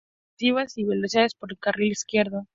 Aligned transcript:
Buenas 0.01 0.13
dotes 0.15 0.53
ofensivas 0.53 0.77
y 0.79 0.83
velocidad 0.85 1.29
por 1.39 1.51
el 1.51 1.59
carril 1.59 1.91
izquierdo. 1.91 2.47